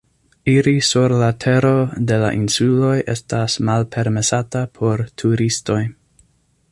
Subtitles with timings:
[0.53, 1.73] Iri sur la tero
[2.11, 5.81] de la insuloj estas malpermesata por turistoj.